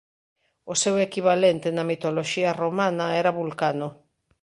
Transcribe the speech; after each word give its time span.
O 0.71 0.73
seu 0.81 0.95
equivalente 1.07 1.67
na 1.75 1.83
mitoloxía 1.91 2.51
romana 2.63 3.05
era 3.21 3.35
Vulcano. 3.39 3.89